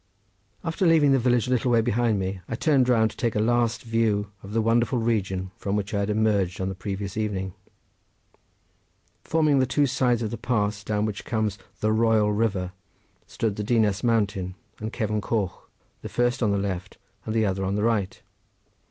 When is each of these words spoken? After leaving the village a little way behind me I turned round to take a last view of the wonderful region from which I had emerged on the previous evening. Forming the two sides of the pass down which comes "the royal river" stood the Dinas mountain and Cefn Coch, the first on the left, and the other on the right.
After 0.63 0.87
leaving 0.87 1.11
the 1.11 1.19
village 1.19 1.45
a 1.45 1.51
little 1.51 1.69
way 1.69 1.79
behind 1.81 2.17
me 2.17 2.41
I 2.49 2.55
turned 2.55 2.89
round 2.89 3.11
to 3.11 3.17
take 3.17 3.35
a 3.35 3.39
last 3.39 3.83
view 3.83 4.31
of 4.41 4.51
the 4.51 4.59
wonderful 4.59 4.97
region 4.97 5.51
from 5.57 5.75
which 5.75 5.93
I 5.93 5.99
had 5.99 6.09
emerged 6.09 6.59
on 6.59 6.69
the 6.69 6.73
previous 6.73 7.17
evening. 7.17 7.53
Forming 9.23 9.59
the 9.59 9.67
two 9.67 9.85
sides 9.85 10.23
of 10.23 10.31
the 10.31 10.39
pass 10.39 10.83
down 10.83 11.05
which 11.05 11.23
comes 11.23 11.59
"the 11.81 11.91
royal 11.91 12.33
river" 12.33 12.71
stood 13.27 13.57
the 13.57 13.63
Dinas 13.63 14.03
mountain 14.03 14.55
and 14.79 14.91
Cefn 14.91 15.21
Coch, 15.21 15.69
the 16.01 16.09
first 16.09 16.41
on 16.41 16.49
the 16.49 16.57
left, 16.57 16.97
and 17.27 17.35
the 17.35 17.45
other 17.45 17.63
on 17.63 17.75
the 17.75 17.83
right. 17.83 18.23